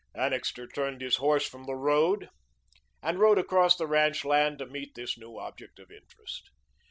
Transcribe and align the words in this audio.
Annixter 0.15 0.65
turned 0.65 0.99
his 1.01 1.17
horse 1.17 1.47
from 1.47 1.65
the 1.65 1.75
road 1.75 2.29
and 3.03 3.19
rode 3.19 3.37
across 3.37 3.75
the 3.77 3.85
ranch 3.85 4.25
land 4.25 4.57
to 4.57 4.65
meet 4.65 4.95
this 4.95 5.15
new 5.15 5.37
object 5.37 5.77
of 5.77 5.91
interest. 5.91 6.49